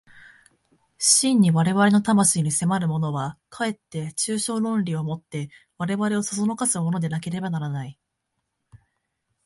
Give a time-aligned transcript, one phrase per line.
[0.97, 7.99] 真に我々の魂に迫るものは、かえって抽象論理を以て我々を唆すものでなければならない。